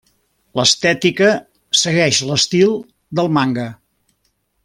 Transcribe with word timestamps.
L'estètica 0.59 1.27
segueix 1.81 2.21
l'estil 2.31 2.73
del 3.21 3.31
manga. 3.39 3.67